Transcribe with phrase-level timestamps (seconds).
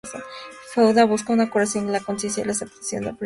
[0.73, 3.19] Freud busca una curación por la conciencia y la aceptación del principio de realidad.